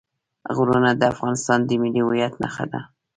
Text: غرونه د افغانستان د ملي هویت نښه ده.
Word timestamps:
غرونه 0.55 0.89
د 0.95 1.01
افغانستان 1.13 1.59
د 1.63 1.69
ملي 1.81 2.01
هویت 2.03 2.33
نښه 2.41 2.65
ده. 2.71 2.79